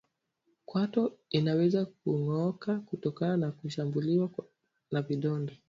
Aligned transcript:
Kwato 0.65 1.17
inaweza 1.29 1.85
kungoka 1.85 2.79
kutokana 2.79 3.37
na 3.37 3.51
kushambuliwa 3.51 4.29
na 4.91 5.01
vidonda 5.01 5.53